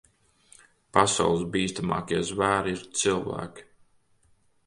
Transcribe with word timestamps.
Pasaules 0.97 1.43
bīstamākie 1.55 2.21
zvēri 2.31 2.75
ir 2.77 2.81
cilvēki. 3.01 3.67